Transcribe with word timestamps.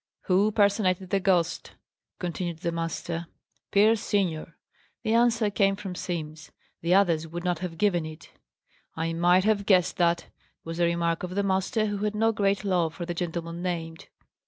"Who 0.21 0.51
personated 0.51 1.11
the 1.11 1.19
ghost?" 1.19 1.73
continued 2.17 2.57
the 2.61 2.71
master. 2.71 3.27
"Pierce 3.69 4.01
senior." 4.01 4.57
The 5.03 5.13
answer 5.13 5.51
came 5.51 5.75
from 5.75 5.93
Simms. 5.93 6.51
The 6.81 6.95
others 6.95 7.27
would 7.27 7.43
not 7.43 7.59
have 7.59 7.77
given 7.77 8.07
it. 8.07 8.31
"I 8.95 9.13
might 9.13 9.43
have 9.43 9.67
guessed 9.67 9.97
that," 9.97 10.25
was 10.63 10.77
the 10.77 10.85
remark 10.85 11.21
of 11.21 11.35
the 11.35 11.43
master, 11.43 11.85
who 11.85 11.97
had 11.97 12.15
no 12.15 12.31
great 12.31 12.63
love 12.63 12.95
for 12.95 13.05
the 13.05 13.13
gentleman 13.13 13.61
named. 13.61 14.07